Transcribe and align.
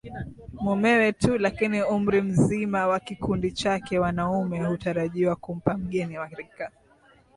mumewe 0.63 1.07
tu 1.21 1.37
lakini 1.37 1.83
umri 1.83 2.21
mzima 2.21 2.87
wa 2.87 2.99
kikundi 2.99 3.51
chake 3.51 3.99
Wanaume 3.99 4.65
hutarajiwa 4.65 5.35
kumpa 5.35 5.77
mgeni 5.77 6.17
wa 6.17 6.27
rika 6.27 6.71